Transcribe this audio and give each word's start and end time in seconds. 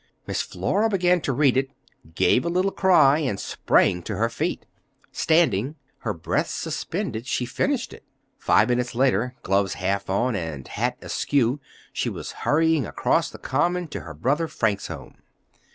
Miss 0.25 0.41
Flora 0.41 0.89
began 0.89 1.21
to 1.21 1.31
read 1.31 1.55
it, 1.55 1.69
gave 2.15 2.43
a 2.43 2.49
little 2.49 2.71
cry, 2.71 3.19
and 3.19 3.39
sprang 3.39 4.01
to 4.01 4.15
her 4.15 4.29
feet. 4.31 4.65
Standing, 5.11 5.75
her 5.99 6.11
breath 6.11 6.49
suspended, 6.49 7.27
she 7.27 7.45
finished 7.45 7.93
it. 7.93 8.03
Five 8.39 8.69
minutes 8.69 8.95
later, 8.95 9.35
gloves 9.43 9.75
half 9.75 10.09
on 10.09 10.35
and 10.35 10.67
hat 10.67 10.97
askew, 11.03 11.59
she 11.93 12.09
was 12.09 12.31
hurrying 12.31 12.87
across 12.87 13.29
the 13.29 13.37
common 13.37 13.87
to 13.89 13.99
her 13.99 14.15
brother 14.15 14.47
Frank's 14.47 14.87
home. 14.87 15.17